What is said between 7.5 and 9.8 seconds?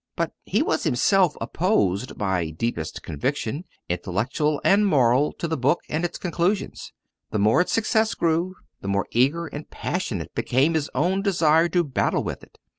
its success grew, the more eager and